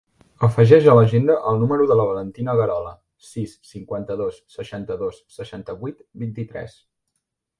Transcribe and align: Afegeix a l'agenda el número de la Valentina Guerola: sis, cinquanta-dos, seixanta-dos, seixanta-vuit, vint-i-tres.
Afegeix 0.45 0.85
a 0.91 0.93
l'agenda 0.99 1.33
el 1.51 1.59
número 1.63 1.85
de 1.91 1.97
la 1.99 2.05
Valentina 2.11 2.55
Guerola: 2.61 2.93
sis, 3.31 3.53
cinquanta-dos, 3.73 4.41
seixanta-dos, 4.55 5.21
seixanta-vuit, 5.37 6.01
vint-i-tres. 6.25 6.77